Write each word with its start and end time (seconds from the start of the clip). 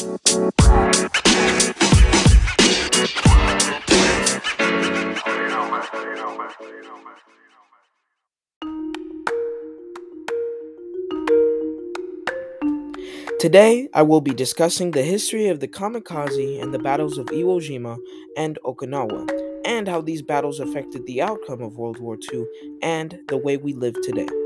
Today, 0.00 0.16
I 13.92 14.00
will 14.00 14.22
be 14.22 14.32
discussing 14.32 14.92
the 14.92 15.02
history 15.02 15.48
of 15.48 15.60
the 15.60 15.68
kamikaze 15.68 16.62
and 16.62 16.72
the 16.72 16.78
battles 16.78 17.18
of 17.18 17.26
Iwo 17.26 17.60
Jima 17.60 17.98
and 18.38 18.58
Okinawa, 18.64 19.28
and 19.66 19.86
how 19.86 20.00
these 20.00 20.22
battles 20.22 20.60
affected 20.60 21.04
the 21.04 21.20
outcome 21.20 21.60
of 21.60 21.76
World 21.76 22.00
War 22.00 22.16
II 22.32 22.46
and 22.80 23.18
the 23.28 23.36
way 23.36 23.58
we 23.58 23.74
live 23.74 23.96
today. 24.02 24.39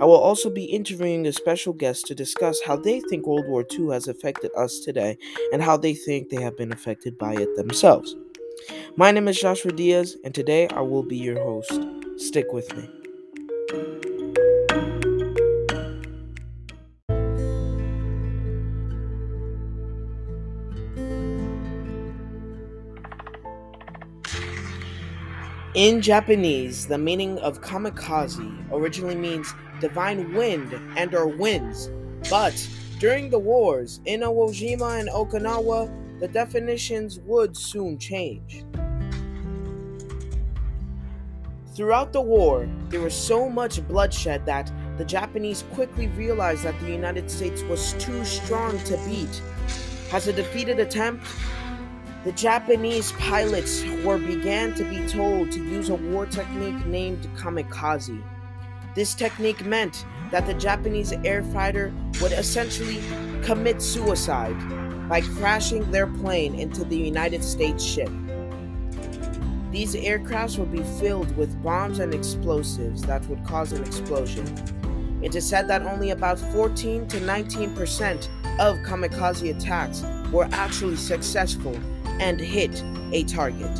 I 0.00 0.04
will 0.04 0.16
also 0.16 0.48
be 0.48 0.64
interviewing 0.64 1.26
a 1.26 1.32
special 1.32 1.72
guest 1.72 2.06
to 2.06 2.14
discuss 2.14 2.60
how 2.62 2.76
they 2.76 3.00
think 3.00 3.26
World 3.26 3.48
War 3.48 3.64
II 3.70 3.88
has 3.88 4.06
affected 4.06 4.52
us 4.56 4.78
today 4.78 5.18
and 5.52 5.60
how 5.62 5.76
they 5.76 5.94
think 5.94 6.28
they 6.28 6.40
have 6.40 6.56
been 6.56 6.72
affected 6.72 7.18
by 7.18 7.34
it 7.34 7.56
themselves. 7.56 8.14
My 8.96 9.10
name 9.10 9.28
is 9.28 9.40
Joshua 9.40 9.72
Diaz, 9.72 10.16
and 10.24 10.34
today 10.34 10.68
I 10.68 10.82
will 10.82 11.02
be 11.02 11.16
your 11.16 11.38
host. 11.42 11.80
Stick 12.16 12.52
with 12.52 12.76
me. 12.76 13.07
In 25.78 26.02
Japanese, 26.02 26.88
the 26.88 26.98
meaning 26.98 27.38
of 27.38 27.60
kamikaze 27.60 28.66
originally 28.72 29.14
means 29.14 29.54
divine 29.80 30.34
wind 30.34 30.74
and 30.96 31.14
or 31.14 31.28
winds, 31.28 31.88
but 32.28 32.68
during 32.98 33.30
the 33.30 33.38
wars 33.38 34.00
in 34.04 34.22
Iwo 34.22 34.50
Jima 34.50 34.98
and 34.98 35.08
Okinawa, 35.08 35.88
the 36.18 36.26
definitions 36.26 37.20
would 37.20 37.56
soon 37.56 37.96
change. 37.96 38.64
Throughout 41.76 42.12
the 42.12 42.22
war, 42.22 42.68
there 42.88 43.00
was 43.00 43.14
so 43.14 43.48
much 43.48 43.86
bloodshed 43.86 44.44
that 44.46 44.72
the 44.96 45.04
Japanese 45.04 45.62
quickly 45.74 46.08
realized 46.08 46.64
that 46.64 46.80
the 46.80 46.90
United 46.90 47.30
States 47.30 47.62
was 47.62 47.92
too 48.00 48.24
strong 48.24 48.76
to 48.80 48.96
beat. 49.06 49.40
As 50.12 50.26
a 50.26 50.32
defeated 50.32 50.80
attempt, 50.80 51.24
the 52.28 52.34
Japanese 52.34 53.12
pilots 53.12 53.82
were 54.04 54.18
began 54.18 54.74
to 54.74 54.84
be 54.84 54.98
told 55.06 55.50
to 55.50 55.64
use 55.64 55.88
a 55.88 55.94
war 55.94 56.26
technique 56.26 56.84
named 56.84 57.26
kamikaze. 57.34 58.22
This 58.94 59.14
technique 59.14 59.64
meant 59.64 60.04
that 60.30 60.46
the 60.46 60.52
Japanese 60.52 61.12
air 61.24 61.42
fighter 61.42 61.90
would 62.20 62.32
essentially 62.32 63.00
commit 63.42 63.80
suicide 63.80 64.58
by 65.08 65.22
crashing 65.22 65.90
their 65.90 66.06
plane 66.06 66.54
into 66.54 66.84
the 66.84 66.98
United 66.98 67.42
States 67.42 67.82
ship. 67.82 68.10
These 69.72 69.94
aircrafts 69.94 70.58
would 70.58 70.70
be 70.70 70.82
filled 71.00 71.34
with 71.34 71.62
bombs 71.62 71.98
and 71.98 72.12
explosives 72.12 73.00
that 73.04 73.26
would 73.30 73.42
cause 73.46 73.72
an 73.72 73.82
explosion. 73.82 74.44
It 75.22 75.34
is 75.34 75.48
said 75.48 75.66
that 75.68 75.80
only 75.80 76.10
about 76.10 76.38
14 76.38 77.08
to 77.08 77.20
19% 77.20 78.28
of 78.60 78.76
kamikaze 78.84 79.56
attacks 79.56 80.04
were 80.30 80.46
actually 80.52 80.96
successful 80.96 81.74
and 82.20 82.40
hit 82.40 82.82
a 83.12 83.24
target. 83.24 83.70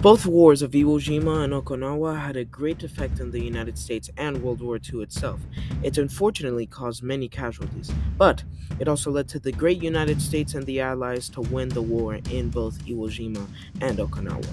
Both 0.00 0.26
wars 0.26 0.62
of 0.62 0.70
Iwo 0.70 1.00
Jima 1.00 1.42
and 1.42 1.52
Okinawa 1.52 2.20
had 2.20 2.36
a 2.36 2.44
great 2.44 2.84
effect 2.84 3.20
on 3.20 3.32
the 3.32 3.42
United 3.42 3.76
States 3.76 4.08
and 4.16 4.40
World 4.44 4.62
War 4.62 4.78
II 4.78 5.02
itself. 5.02 5.40
It 5.82 5.98
unfortunately 5.98 6.66
caused 6.66 7.02
many 7.02 7.28
casualties, 7.28 7.90
but 8.16 8.44
it 8.78 8.86
also 8.86 9.10
led 9.10 9.26
to 9.30 9.40
the 9.40 9.50
great 9.50 9.82
United 9.82 10.22
States 10.22 10.54
and 10.54 10.64
the 10.66 10.80
Allies 10.80 11.28
to 11.30 11.40
win 11.40 11.68
the 11.70 11.82
war 11.82 12.20
in 12.30 12.48
both 12.48 12.78
Iwo 12.84 13.08
Jima 13.10 13.44
and 13.80 13.98
Okinawa. 13.98 14.46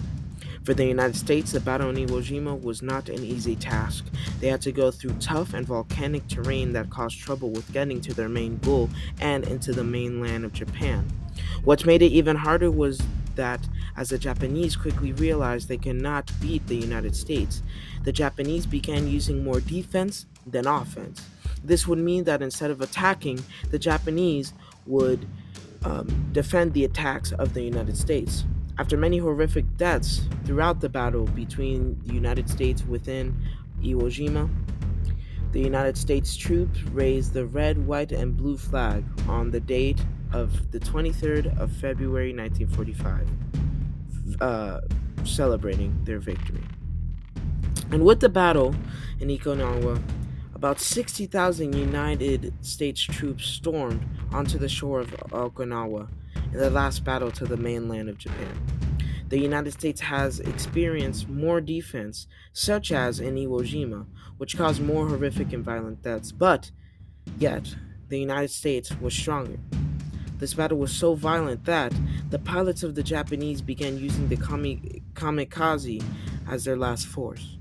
For 0.66 0.74
the 0.74 0.86
United 0.86 1.16
States, 1.16 1.52
the 1.52 1.59
battle 1.59 1.92
in 1.92 1.96
Iwo 1.96 2.24
Jima 2.24 2.59
was 2.59 2.81
not 2.81 3.08
an 3.08 3.24
easy 3.24 3.56
task. 3.56 4.03
They 4.40 4.48
had 4.48 4.64
to 4.64 4.72
go 4.72 4.90
through 4.90 5.14
tough 5.20 5.53
and 5.53 5.64
volcanic 5.64 6.28
terrain 6.28 6.74
that 6.74 6.90
caused 6.90 7.20
trouble 7.20 7.52
with 7.52 7.72
getting 7.72 8.02
to 8.02 8.16
their 8.16 8.30
main 8.30 8.58
goal 8.58 8.90
and 9.22 9.48
into 9.48 9.74
the 9.74 9.84
mainland 9.84 10.44
of 10.44 10.53
Japan. 10.53 11.08
What 11.64 11.86
made 11.86 12.02
it 12.02 12.12
even 12.12 12.36
harder 12.36 12.72
was 12.72 13.00
that 13.36 13.59
as 13.96 14.09
the 14.09 14.18
Japanese 14.18 14.76
quickly 14.76 15.12
realized 15.14 15.68
they 15.68 15.78
cannot 15.78 16.31
beat 16.42 16.66
the 16.66 16.78
United 16.78 17.16
States, 17.16 17.62
the 18.03 18.12
Japanese 18.12 18.66
began 18.66 19.08
using 19.08 19.44
more 19.44 19.59
defense 19.59 20.26
than 20.47 20.66
offense. 20.66 21.24
This 21.64 21.86
would 21.86 22.00
mean 22.00 22.24
that 22.24 22.42
instead 22.42 22.72
of 22.72 22.82
attacking, 22.82 23.44
the 23.70 23.78
Japanese 23.78 24.52
would 24.88 25.28
um, 25.84 26.30
defend 26.32 26.74
the 26.74 26.86
attacks 26.86 27.32
of 27.34 27.53
the 27.53 27.62
United 27.62 27.97
States. 27.97 28.46
After 28.78 28.97
many 28.97 29.19
horrific 29.19 29.78
deaths 29.78 30.28
throughout 30.46 30.81
the 30.81 30.90
battle 30.90 31.28
between 31.28 31.97
the 32.06 32.13
United 32.13 32.50
States 32.50 32.84
within 32.86 33.34
Iwo 33.81 34.12
Jima, 34.12 34.50
the 35.53 35.62
United 35.62 35.97
States 35.97 36.36
troops 36.36 36.84
raised 36.84 37.31
the 37.31 37.46
red, 37.46 37.88
white, 37.88 38.12
and 38.12 38.35
blue 38.35 38.58
flag 38.58 39.06
on 39.30 39.52
the 39.52 39.62
date 39.62 40.03
of 40.34 40.72
the 40.72 40.80
23rd 40.81 41.58
of 41.58 41.72
February 41.72 42.35
1945, 42.35 43.30
uh, 44.41 44.81
celebrating 45.24 45.97
their 46.03 46.19
victory. 46.19 46.64
And 47.91 48.03
with 48.03 48.19
the 48.19 48.28
battle 48.28 48.75
in 49.22 49.30
Okinawa, 49.30 50.02
about 50.53 50.81
60,000 50.81 51.74
United 51.74 52.53
States 52.59 53.00
troops 53.00 53.46
stormed 53.46 54.06
onto 54.34 54.58
the 54.58 54.68
shore 54.68 55.00
of 55.00 55.12
Okinawa 55.30 56.09
in 56.52 56.60
the 56.60 56.70
last 56.70 57.04
battle 57.04 57.32
to 57.32 57.46
the 57.46 57.58
mainland 57.58 58.10
of 58.10 58.18
Japan. 58.18 58.60
The 59.30 59.40
United 59.40 59.72
States 59.74 60.02
has 60.02 60.40
experienced 60.40 61.28
more 61.28 61.60
defense, 61.60 62.28
such 62.54 62.92
as 62.92 63.20
in 63.20 63.36
Iwo 63.36 63.62
Jima, 63.62 64.06
which 64.38 64.58
caused 64.58 64.82
more 64.82 65.08
horrific 65.08 65.52
and 65.52 65.64
violent 65.64 66.04
deaths, 66.04 66.32
but 66.32 66.72
yet 67.40 67.76
the 68.10 68.20
United 68.20 68.52
States 68.52 68.92
was 69.02 69.14
stronger. 69.14 69.58
This 70.38 70.54
battle 70.54 70.78
was 70.78 70.92
so 70.92 71.16
violent 71.16 71.66
that 71.66 71.94
the 72.30 72.40
pilots 72.40 72.84
of 72.84 72.94
the 72.94 73.04
Japanese 73.04 73.62
began 73.62 73.98
using 73.98 74.28
the 74.28 74.36
kami- 74.36 75.02
kamikaze 75.14 76.04
as 76.48 76.66
their 76.66 76.78
last 76.78 77.08
force. 77.08 77.58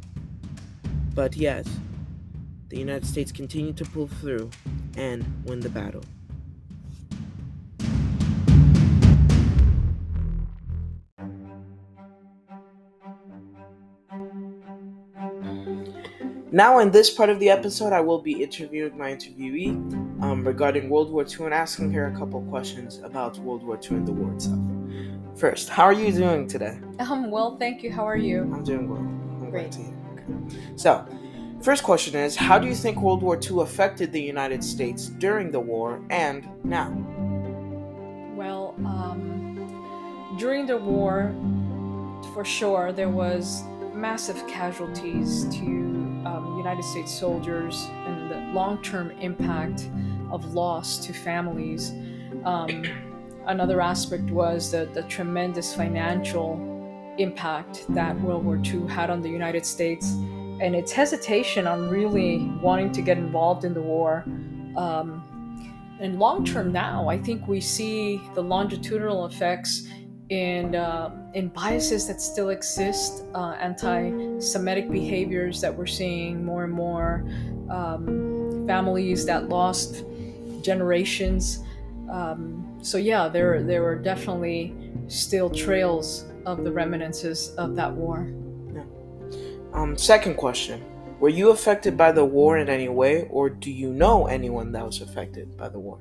But 1.14 1.36
yet, 1.36 1.66
the 2.68 2.78
United 2.78 3.06
States 3.06 3.30
continued 3.30 3.76
to 3.78 3.84
pull 3.84 4.08
through 4.08 4.50
and 4.96 5.24
win 5.46 5.60
the 5.60 5.68
battle. 5.68 6.02
Now, 16.54 16.78
in 16.78 16.92
this 16.92 17.10
part 17.10 17.30
of 17.30 17.40
the 17.40 17.50
episode, 17.50 17.92
I 17.92 18.00
will 18.00 18.22
be 18.22 18.40
interviewing 18.40 18.96
my 18.96 19.10
interviewee 19.10 19.74
um, 20.22 20.46
regarding 20.46 20.88
World 20.88 21.10
War 21.10 21.24
II 21.24 21.46
and 21.46 21.52
asking 21.52 21.90
her 21.94 22.06
a 22.06 22.16
couple 22.16 22.40
questions 22.42 23.00
about 23.02 23.36
World 23.38 23.64
War 23.64 23.76
II 23.76 23.96
and 23.96 24.06
the 24.06 24.12
war 24.12 24.32
itself. 24.32 24.60
First, 25.36 25.68
how 25.68 25.82
are 25.82 25.92
you 25.92 26.12
doing 26.12 26.46
today? 26.46 26.78
Um, 27.00 27.32
well, 27.32 27.56
thank 27.58 27.82
you. 27.82 27.90
How 27.90 28.06
are 28.06 28.16
you? 28.16 28.42
I'm 28.54 28.62
doing 28.62 28.88
well. 28.88 29.00
I'm 29.00 29.50
Great. 29.50 29.76
Okay. 29.76 30.56
So, 30.76 31.04
first 31.60 31.82
question 31.82 32.14
is 32.14 32.36
How 32.36 32.60
do 32.60 32.68
you 32.68 32.74
think 32.76 33.00
World 33.00 33.24
War 33.24 33.36
II 33.36 33.62
affected 33.62 34.12
the 34.12 34.22
United 34.22 34.62
States 34.62 35.08
during 35.08 35.50
the 35.50 35.58
war 35.58 36.00
and 36.10 36.48
now? 36.62 36.90
Well, 38.36 38.76
um, 38.86 40.36
during 40.38 40.66
the 40.66 40.76
war, 40.76 41.34
for 42.32 42.44
sure, 42.44 42.92
there 42.92 43.10
was 43.10 43.64
massive 43.92 44.46
casualties 44.46 45.46
to 45.56 45.93
United 46.64 46.82
States 46.82 47.12
soldiers 47.12 47.90
and 48.06 48.30
the 48.30 48.38
long-term 48.54 49.10
impact 49.20 49.90
of 50.30 50.54
loss 50.54 50.96
to 50.96 51.12
families. 51.12 51.92
Um, 52.46 52.84
another 53.46 53.82
aspect 53.82 54.30
was 54.30 54.72
the, 54.72 54.88
the 54.94 55.02
tremendous 55.02 55.74
financial 55.74 56.54
impact 57.18 57.84
that 57.90 58.18
World 58.22 58.46
War 58.46 58.58
II 58.64 58.88
had 58.88 59.10
on 59.10 59.20
the 59.20 59.28
United 59.28 59.66
States 59.66 60.12
and 60.62 60.74
its 60.74 60.90
hesitation 60.90 61.66
on 61.66 61.90
really 61.90 62.48
wanting 62.62 62.92
to 62.92 63.02
get 63.02 63.18
involved 63.18 63.66
in 63.66 63.74
the 63.74 63.82
war. 63.82 64.24
Um, 64.74 65.22
and 66.00 66.18
long 66.18 66.46
term 66.46 66.72
now, 66.72 67.08
I 67.08 67.18
think 67.18 67.46
we 67.46 67.60
see 67.60 68.22
the 68.34 68.42
longitudinal 68.42 69.26
effects 69.26 69.86
in 70.30 70.74
uh, 70.74 71.10
in 71.34 71.48
biases 71.48 72.06
that 72.08 72.20
still 72.20 72.50
exist, 72.50 73.24
uh, 73.34 73.56
anti-Semitic 73.60 74.90
behaviors 74.90 75.60
that 75.60 75.74
we're 75.74 75.86
seeing 75.86 76.44
more 76.44 76.64
and 76.64 76.72
more, 76.72 77.24
um, 77.68 78.64
families 78.66 79.26
that 79.26 79.48
lost 79.48 80.04
generations. 80.62 81.62
Um, 82.10 82.78
so 82.82 82.98
yeah, 82.98 83.28
there 83.28 83.62
there 83.62 83.82
were 83.82 83.96
definitely 83.96 84.74
still 85.08 85.50
trails 85.50 86.26
of 86.46 86.64
the 86.64 86.72
reminiscences 86.72 87.54
of 87.56 87.76
that 87.76 87.92
war. 87.92 88.28
Um, 89.74 89.98
second 89.98 90.36
question 90.36 90.82
Were 91.18 91.28
you 91.28 91.50
affected 91.50 91.96
by 91.96 92.12
the 92.12 92.24
war 92.24 92.58
in 92.58 92.68
any 92.68 92.88
way, 92.88 93.26
or 93.28 93.50
do 93.50 93.70
you 93.70 93.92
know 93.92 94.26
anyone 94.26 94.72
that 94.72 94.86
was 94.86 95.00
affected 95.00 95.56
by 95.56 95.68
the 95.68 95.78
war? 95.78 95.98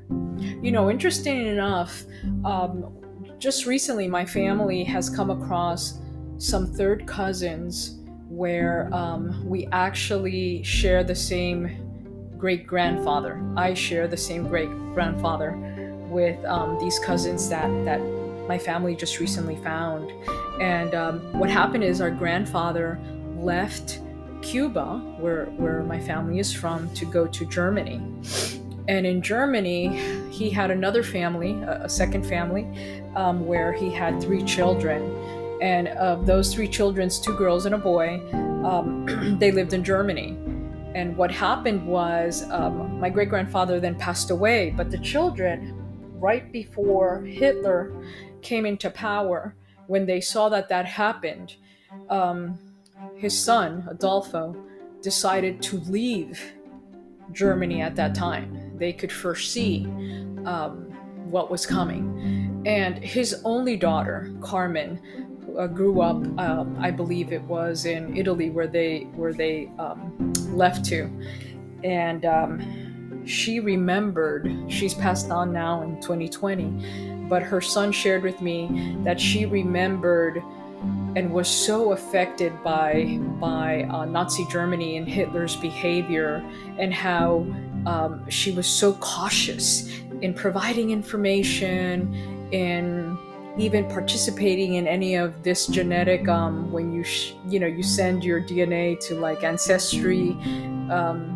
You 0.61 0.71
know, 0.71 0.89
interesting 0.89 1.47
enough, 1.47 2.03
um, 2.45 3.02
just 3.43 3.65
recently 3.65 4.07
my 4.07 4.25
family 4.25 4.85
has 4.85 5.09
come 5.09 5.29
across 5.29 5.99
some 6.37 6.65
third 6.65 7.05
cousins 7.05 7.99
where 8.29 8.89
um, 8.93 9.45
we 9.45 9.67
actually 9.73 10.63
share 10.63 11.03
the 11.03 11.13
same 11.13 11.69
great 12.37 12.65
grandfather. 12.65 13.43
I 13.57 13.73
share 13.73 14.07
the 14.07 14.15
same 14.15 14.47
great 14.47 14.69
grandfather 14.93 15.57
with 16.09 16.41
um, 16.45 16.79
these 16.79 16.97
cousins 16.99 17.49
that 17.49 17.67
that 17.83 17.99
my 18.47 18.57
family 18.57 18.95
just 18.95 19.19
recently 19.19 19.57
found. 19.57 20.09
And 20.61 20.95
um, 20.95 21.19
what 21.37 21.49
happened 21.49 21.83
is 21.83 21.99
our 21.99 22.11
grandfather 22.11 22.97
left 23.35 23.99
Cuba, 24.41 24.99
where 25.19 25.47
where 25.57 25.83
my 25.83 25.99
family 25.99 26.39
is 26.39 26.53
from, 26.53 26.89
to 26.93 27.03
go 27.03 27.27
to 27.27 27.45
Germany. 27.47 28.01
And 28.87 29.05
in 29.05 29.21
Germany, 29.21 29.97
he 30.29 30.49
had 30.49 30.69
another 30.69 31.03
family, 31.03 31.53
a, 31.63 31.87
second 31.87 32.25
family, 32.25 32.67
um, 33.15 33.45
where 33.45 33.71
he 33.71 33.89
had 33.89 34.21
three 34.21 34.43
children. 34.43 35.01
And 35.61 35.87
of 35.89 36.25
those 36.25 36.53
three 36.53 36.67
children, 36.67 37.09
two 37.09 37.37
girls 37.37 37.65
and 37.65 37.75
a 37.75 37.77
boy, 37.77 38.21
um, 38.65 39.37
they 39.39 39.51
lived 39.51 39.73
in 39.73 39.83
Germany. 39.83 40.37
And 40.95 41.15
what 41.15 41.31
happened 41.31 41.87
was 41.87 42.43
um, 42.51 42.99
my 42.99 43.09
great 43.09 43.29
grandfather 43.29 43.79
then 43.79 43.95
passed 43.95 44.29
away, 44.29 44.73
but 44.75 44.91
the 44.91 44.99
children, 44.99 45.73
right 46.19 46.51
before 46.51 47.21
Hitler 47.21 47.93
came 48.41 48.65
into 48.65 48.89
power, 48.89 49.55
when 49.87 50.05
they 50.05 50.21
saw 50.21 50.49
that 50.49 50.69
that 50.69 50.85
happened, 50.85 51.55
um, 52.09 52.59
his 53.15 53.37
son, 53.37 53.87
Adolfo, 53.89 54.55
decided 55.01 55.61
to 55.61 55.79
leave 55.79 56.53
Germany 57.31 57.81
at 57.81 57.95
that 57.95 58.15
time. 58.15 58.77
They 58.77 58.93
could 58.93 59.11
foresee 59.11 59.85
um, 60.45 60.89
what 61.29 61.49
was 61.49 61.65
coming. 61.65 62.63
And 62.65 62.97
his 62.97 63.41
only 63.43 63.75
daughter, 63.75 64.33
Carmen, 64.41 65.01
uh, 65.57 65.67
grew 65.67 66.01
up, 66.01 66.15
um, 66.39 66.75
I 66.79 66.91
believe 66.91 67.31
it 67.31 67.41
was 67.43 67.85
in 67.85 68.15
Italy 68.15 68.49
where 68.49 68.67
they 68.67 69.01
where 69.15 69.33
they 69.33 69.69
um, 69.77 70.33
left 70.49 70.85
to, 70.85 71.09
and 71.83 72.25
um, 72.25 73.25
she 73.25 73.59
remembered. 73.59 74.51
She's 74.67 74.93
passed 74.93 75.29
on 75.29 75.51
now 75.51 75.83
in 75.83 75.99
2020, 76.01 77.27
but 77.27 77.43
her 77.43 77.61
son 77.61 77.91
shared 77.91 78.23
with 78.23 78.41
me 78.41 78.97
that 79.03 79.19
she 79.19 79.45
remembered 79.45 80.41
and 81.15 81.31
was 81.31 81.47
so 81.47 81.91
affected 81.91 82.51
by 82.63 83.19
by 83.39 83.83
uh, 83.83 84.05
Nazi 84.05 84.45
Germany 84.49 84.97
and 84.97 85.07
Hitler's 85.07 85.55
behavior 85.55 86.43
and 86.79 86.93
how 86.93 87.45
um, 87.85 88.29
she 88.29 88.51
was 88.51 88.67
so 88.67 88.93
cautious 88.93 89.89
in 90.21 90.33
providing 90.33 90.91
information 90.91 92.13
in 92.51 93.17
even 93.57 93.87
participating 93.87 94.75
in 94.75 94.87
any 94.87 95.15
of 95.15 95.43
this 95.43 95.67
genetic 95.67 96.27
um, 96.27 96.71
when 96.71 96.91
you 96.91 97.03
sh- 97.03 97.33
you 97.47 97.59
know 97.59 97.67
you 97.67 97.83
send 97.83 98.23
your 98.23 98.41
dna 98.41 98.99
to 98.99 99.13
like 99.15 99.43
ancestry 99.43 100.31
um, 100.89 101.32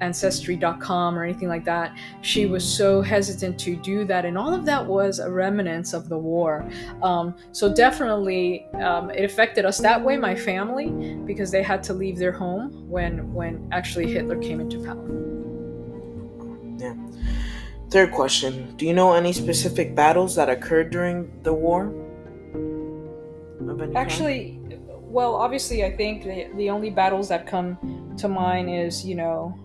ancestry.com 0.00 1.18
or 1.18 1.24
anything 1.24 1.48
like 1.48 1.64
that 1.64 1.96
she 2.20 2.46
was 2.46 2.64
so 2.64 3.02
hesitant 3.02 3.58
to 3.58 3.76
do 3.76 4.04
that 4.04 4.24
and 4.24 4.36
all 4.36 4.52
of 4.54 4.64
that 4.64 4.84
was 4.84 5.18
a 5.18 5.30
remnants 5.30 5.92
of 5.92 6.08
the 6.08 6.18
war. 6.18 6.68
Um, 7.02 7.34
so 7.52 7.72
definitely 7.72 8.66
um, 8.74 9.10
it 9.10 9.24
affected 9.24 9.64
us 9.64 9.78
that 9.78 10.02
way 10.02 10.16
my 10.16 10.34
family 10.34 10.90
because 11.26 11.50
they 11.50 11.62
had 11.62 11.82
to 11.84 11.94
leave 11.94 12.18
their 12.18 12.32
home 12.32 12.88
when 12.88 13.32
when 13.32 13.68
actually 13.72 14.12
hitler 14.12 14.36
came 14.36 14.60
into 14.60 14.82
power. 14.82 15.30
Yeah. 16.78 16.94
Third 17.90 18.12
question. 18.12 18.74
Do 18.76 18.86
you 18.86 18.94
know 18.94 19.12
any 19.12 19.32
specific 19.32 19.94
battles 19.94 20.34
that 20.36 20.48
occurred 20.48 20.90
during 20.90 21.30
the 21.42 21.52
war? 21.52 21.92
Actually, 23.94 24.60
well, 25.10 25.34
obviously, 25.34 25.84
I 25.84 25.96
think 25.96 26.22
the, 26.22 26.48
the 26.56 26.70
only 26.70 26.90
battles 26.90 27.28
that 27.28 27.46
come 27.46 28.14
to 28.18 28.28
mind 28.28 28.70
is, 28.70 29.04
you 29.04 29.16
know, 29.16 29.58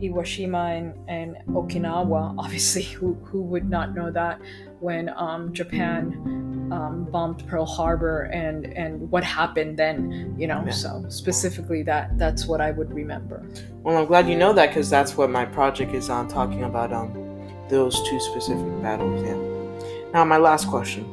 Hiroshima 0.00 0.64
and, 0.76 0.94
and 1.08 1.36
Okinawa. 1.48 2.34
Obviously, 2.38 2.82
who, 2.82 3.14
who 3.24 3.42
would 3.42 3.68
not 3.68 3.94
know 3.94 4.10
that 4.10 4.40
when 4.80 5.10
um, 5.16 5.52
Japan 5.52 6.68
um, 6.72 7.06
bombed 7.10 7.46
Pearl 7.46 7.66
Harbor 7.66 8.22
and, 8.32 8.66
and 8.66 9.10
what 9.10 9.24
happened 9.24 9.78
then, 9.78 10.34
you 10.38 10.46
know? 10.46 10.62
Yeah. 10.64 10.72
So, 10.72 11.04
specifically, 11.08 11.82
that 11.84 12.16
that's 12.18 12.46
what 12.46 12.60
I 12.60 12.70
would 12.70 12.92
remember. 12.92 13.46
Well, 13.82 13.96
I'm 13.96 14.06
glad 14.06 14.28
you 14.28 14.36
know 14.36 14.52
that 14.52 14.68
because 14.68 14.88
that's 14.88 15.16
what 15.16 15.30
my 15.30 15.44
project 15.44 15.94
is 15.94 16.08
on, 16.08 16.28
talking 16.28 16.64
about 16.64 16.92
um, 16.92 17.12
those 17.68 18.08
two 18.08 18.20
specific 18.20 18.82
battles. 18.82 19.22
Yeah. 19.22 20.10
Now, 20.12 20.24
my 20.24 20.38
last 20.38 20.68
question. 20.68 21.06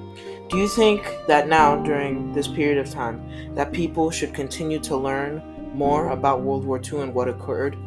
Do 0.49 0.57
you 0.57 0.69
think 0.69 1.03
that 1.27 1.49
now, 1.49 1.75
during 1.83 2.31
this 2.31 2.47
period 2.47 2.77
of 2.77 2.89
time, 2.89 3.53
that 3.53 3.73
people 3.73 4.09
should 4.09 4.33
continue 4.33 4.79
to 4.79 4.95
learn 4.95 5.41
more 5.73 6.09
about 6.09 6.41
World 6.41 6.63
War 6.63 6.79
II 6.79 7.01
and 7.01 7.13
what 7.13 7.27
occurred? 7.27 7.77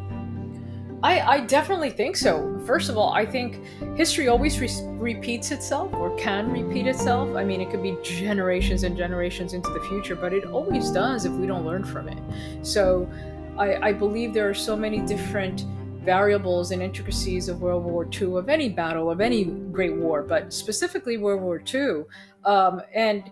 I, 1.03 1.21
I 1.21 1.41
definitely 1.41 1.91
think 1.91 2.17
so. 2.17 2.61
First 2.67 2.91
of 2.91 2.99
all, 2.99 3.13
I 3.13 3.25
think 3.25 3.65
history 3.97 4.29
always 4.29 4.61
re- 4.61 4.69
repeats 4.99 5.51
itself 5.51 5.93
or 5.95 6.15
can 6.17 6.51
repeat 6.53 6.87
itself. 6.87 7.35
I 7.37 7.45
mean, 7.45 7.63
it 7.63 7.71
could 7.71 7.83
be 7.83 7.97
generations 8.03 8.83
and 8.83 8.97
generations 8.97 9.55
into 9.55 9.71
the 9.71 9.81
future, 9.81 10.15
but 10.15 10.35
it 10.35 10.45
always 10.45 10.91
does 10.91 11.25
if 11.25 11.33
we 11.33 11.47
don't 11.47 11.65
learn 11.65 11.85
from 11.85 12.09
it. 12.09 12.19
So 12.63 13.11
I, 13.57 13.77
I 13.77 13.93
believe 13.95 14.35
there 14.35 14.49
are 14.49 14.55
so 14.55 14.77
many 14.77 15.01
different 15.01 15.65
variables 16.03 16.71
and 16.71 16.83
intricacies 16.83 17.49
of 17.49 17.63
World 17.63 17.85
War 17.85 18.07
II, 18.11 18.37
of 18.37 18.49
any 18.51 18.69
battle, 18.69 19.11
of 19.11 19.21
any 19.21 19.45
great 19.45 19.95
war, 19.95 20.23
but 20.23 20.53
specifically 20.53 21.17
World 21.17 21.41
War 21.41 21.63
II. 21.73 22.05
Um, 22.45 22.83
and, 22.95 23.31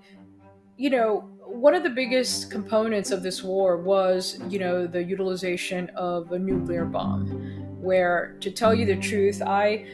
you 0.77 0.91
know, 0.91 1.29
one 1.49 1.75
of 1.75 1.83
the 1.83 1.91
biggest 1.91 2.51
components 2.51 3.11
of 3.11 3.23
this 3.23 3.43
war 3.43 3.79
was, 3.79 4.39
you 4.51 4.59
know, 4.59 4.87
the 4.87 5.03
utilization 5.03 5.91
of 5.97 6.31
a 6.33 6.39
nuclear 6.39 6.85
bomb, 6.85 7.58
where, 7.81 8.37
to 8.41 8.51
tell 8.51 8.75
you 8.75 8.87
the 8.87 8.97
truth, 8.97 9.43
I. 9.43 9.87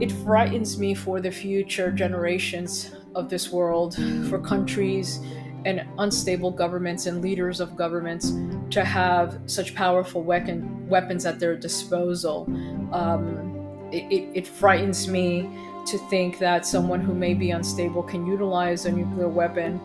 It 0.00 0.12
frightens 0.12 0.78
me 0.78 0.94
for 0.94 1.20
the 1.20 1.30
future 1.30 1.90
generations 1.90 2.94
of 3.14 3.28
this 3.28 3.50
world, 3.50 3.96
for 4.28 4.38
countries 4.38 5.20
and 5.64 5.84
unstable 5.98 6.50
governments 6.52 7.06
and 7.06 7.20
leaders 7.20 7.60
of 7.60 7.76
governments 7.76 8.32
to 8.70 8.84
have 8.84 9.40
such 9.46 9.74
powerful 9.74 10.22
weapon, 10.22 10.88
weapons 10.88 11.26
at 11.26 11.40
their 11.40 11.56
disposal. 11.56 12.44
Um, 12.92 13.88
it, 13.90 14.04
it, 14.12 14.30
it, 14.34 14.46
frightens 14.46 15.08
me 15.08 15.50
to 15.86 15.98
think 16.08 16.38
that 16.38 16.64
someone 16.64 17.00
who 17.00 17.14
may 17.14 17.34
be 17.34 17.50
unstable 17.50 18.02
can 18.02 18.26
utilize 18.26 18.86
a 18.86 18.92
nuclear 18.92 19.28
weapon. 19.28 19.80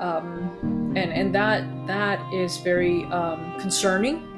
Um, 0.00 0.92
and 0.96 1.12
and 1.12 1.34
that 1.34 1.64
that 1.86 2.20
is 2.34 2.58
very 2.58 3.04
um, 3.04 3.58
concerning. 3.58 4.31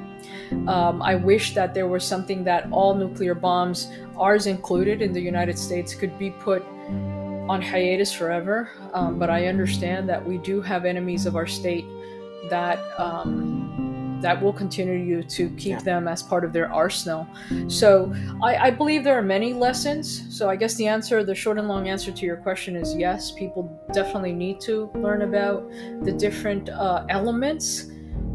Um, 0.67 1.01
I 1.01 1.15
wish 1.15 1.53
that 1.55 1.73
there 1.73 1.87
was 1.87 2.03
something 2.03 2.43
that 2.43 2.67
all 2.71 2.95
nuclear 2.95 3.35
bombs, 3.35 3.91
ours 4.17 4.47
included 4.47 5.01
in 5.01 5.13
the 5.13 5.21
United 5.21 5.57
States, 5.57 5.93
could 5.95 6.17
be 6.17 6.31
put 6.31 6.63
on 7.47 7.61
hiatus 7.61 8.11
forever, 8.11 8.69
um, 8.93 9.19
but 9.19 9.29
I 9.29 9.47
understand 9.47 10.09
that 10.09 10.25
we 10.25 10.37
do 10.39 10.61
have 10.61 10.85
enemies 10.85 11.25
of 11.25 11.35
our 11.35 11.45
state 11.45 11.85
that 12.49 12.79
um, 12.99 13.75
that 14.21 14.41
will 14.41 14.53
continue 14.53 15.21
to 15.21 15.49
keep 15.51 15.71
yeah. 15.71 15.81
them 15.81 16.07
as 16.07 16.23
part 16.23 16.43
of 16.43 16.53
their 16.53 16.71
arsenal. 16.73 17.27
So 17.67 18.13
I, 18.43 18.55
I, 18.55 18.71
believe 18.71 19.03
there 19.03 19.17
are 19.17 19.21
many 19.21 19.53
lessons. 19.53 20.23
So 20.35 20.49
I 20.49 20.55
guess 20.55 20.73
the 20.75 20.87
answer, 20.87 21.23
the 21.23 21.35
short 21.35 21.59
and 21.59 21.67
long 21.67 21.89
answer 21.89 22.11
to 22.11 22.25
your 22.25 22.37
question 22.37 22.75
is 22.75 22.95
yes. 22.95 23.31
People 23.31 23.63
definitely 23.93 24.33
need 24.33 24.59
to 24.61 24.89
learn 24.95 25.21
about 25.21 25.69
the 26.01 26.11
different 26.11 26.69
uh, 26.69 27.05
elements 27.09 27.91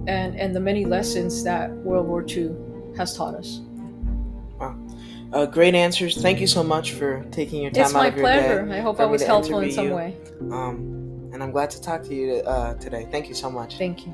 and 0.07 0.37
and 0.37 0.54
the 0.54 0.61
many 0.61 0.85
lessons 0.85 1.42
that 1.45 1.71
World 1.71 2.07
War 2.07 2.25
II 2.26 2.54
has 2.97 3.16
taught 3.16 3.35
us. 3.35 3.61
Uh, 5.33 5.47
great 5.47 5.76
answers. 5.76 6.21
Thank 6.21 6.40
you 6.40 6.49
so 6.49 6.64
much 6.64 6.92
for 6.92 7.25
taking 7.30 7.62
your 7.62 7.71
time 7.71 7.85
it's 7.85 7.95
out 7.95 8.09
of 8.09 8.16
your 8.16 8.25
pleasure. 8.25 8.66
day. 8.66 8.78
I 8.78 8.80
hope 8.80 8.99
I 8.99 9.04
was 9.04 9.23
helpful 9.23 9.61
in 9.61 9.71
some 9.71 9.87
you. 9.87 9.95
way. 9.95 10.16
Um, 10.50 11.30
and 11.33 11.40
I'm 11.40 11.52
glad 11.52 11.71
to 11.71 11.80
talk 11.80 12.02
to 12.04 12.14
you 12.14 12.35
uh, 12.38 12.75
today. 12.75 13.07
Thank 13.12 13.28
you 13.28 13.35
so 13.35 13.49
much. 13.49 13.78
Thank 13.78 14.07
you. 14.07 14.12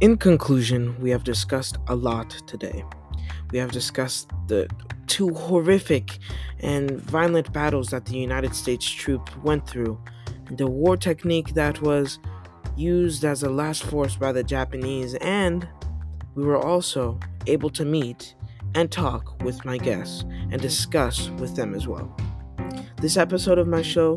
In 0.00 0.16
conclusion, 0.16 0.96
we 1.00 1.10
have 1.10 1.24
discussed 1.24 1.78
a 1.88 1.94
lot 1.94 2.30
today. 2.46 2.84
We 3.52 3.58
have 3.58 3.72
discussed 3.72 4.30
the 4.46 4.68
two 5.06 5.34
horrific 5.34 6.18
and 6.60 6.90
violent 7.00 7.52
battles 7.52 7.88
that 7.88 8.06
the 8.06 8.16
United 8.16 8.54
States 8.54 8.88
troops 8.88 9.36
went 9.38 9.66
through 9.66 10.00
the 10.52 10.66
war 10.66 10.96
technique 10.96 11.54
that 11.54 11.80
was 11.82 12.18
used 12.76 13.24
as 13.24 13.42
a 13.42 13.50
last 13.50 13.82
force 13.84 14.16
by 14.16 14.32
the 14.32 14.42
Japanese, 14.42 15.14
and 15.16 15.68
we 16.34 16.44
were 16.44 16.58
also 16.58 17.18
able 17.46 17.70
to 17.70 17.84
meet 17.84 18.34
and 18.74 18.90
talk 18.90 19.42
with 19.42 19.64
my 19.64 19.76
guests 19.76 20.24
and 20.50 20.60
discuss 20.60 21.30
with 21.30 21.56
them 21.56 21.74
as 21.74 21.88
well. 21.88 22.16
This 23.00 23.16
episode 23.16 23.58
of 23.58 23.66
my 23.66 23.82
show 23.82 24.16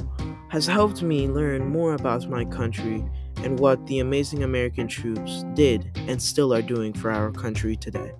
has 0.49 0.67
helped 0.67 1.01
me 1.01 1.27
learn 1.27 1.67
more 1.67 1.93
about 1.93 2.29
my 2.29 2.45
country 2.45 3.03
and 3.37 3.59
what 3.59 3.85
the 3.87 3.99
amazing 3.99 4.43
American 4.43 4.87
troops 4.87 5.43
did 5.55 5.89
and 6.07 6.21
still 6.21 6.53
are 6.53 6.61
doing 6.61 6.93
for 6.93 7.11
our 7.11 7.31
country 7.31 7.75
today. 7.75 8.11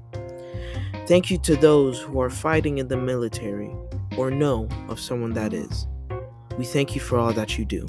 Thank 1.06 1.30
you 1.30 1.38
to 1.40 1.58
those 1.58 2.00
who 2.00 2.22
are 2.22 2.30
fighting 2.30 2.78
in 2.78 2.88
the 2.88 2.96
military 2.96 3.70
or 4.18 4.32
know 4.32 4.70
of 4.88 5.02
someone 5.02 5.34
that 5.34 5.54
is. 5.54 5.86
We 6.58 6.64
thank 6.64 6.96
you 6.96 7.02
for 7.02 7.18
all 7.18 7.34
that 7.34 7.58
you 7.58 7.66
do. 7.66 7.86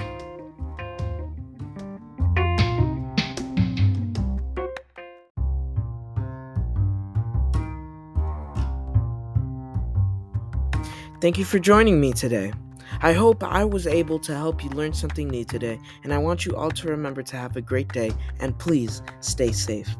Thank 11.21 11.39
you 11.39 11.45
for 11.45 11.61
joining 11.61 12.01
me 12.01 12.13
today. 12.13 12.53
I 13.01 13.13
hope 13.13 13.45
I 13.45 13.65
was 13.65 13.87
able 13.87 14.19
to 14.21 14.35
help 14.35 14.65
you 14.65 14.71
learn 14.71 14.93
something 14.93 15.29
new 15.29 15.45
today, 15.45 15.79
and 16.03 16.13
I 16.13 16.19
want 16.19 16.45
you 16.45 16.57
all 16.57 16.73
to 16.73 16.89
remember 16.89 17.23
to 17.23 17.37
have 17.37 17.57
a 17.57 17.61
great 17.61 17.93
day 17.93 18.11
and 18.41 18.59
please 18.59 19.03
stay 19.21 19.53
safe. 19.53 19.95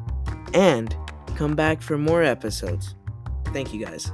And 0.53 0.93
come 1.37 1.55
back 1.55 1.81
for 1.81 1.97
more 1.97 2.21
episodes. 2.21 2.93
Thank 3.53 3.73
you 3.73 3.85
guys. 3.85 4.11